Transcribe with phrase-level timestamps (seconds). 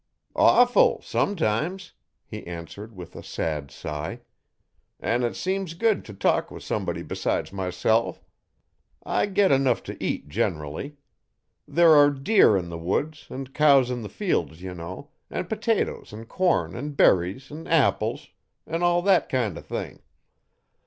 [0.35, 1.93] 'Awful sometimes,'
[2.25, 4.19] he answered with a sad sigh,
[4.99, 8.23] 'an' it seems good t' talk with somebody besides myself.
[9.03, 10.97] I get enough to eat generally.
[11.67, 16.11] There are deer in the woods an' cows in the fields, ye know, an' potatoes
[16.13, 18.29] an' corn an' berries an' apples,
[18.65, 20.01] an' all thet kind o' thing.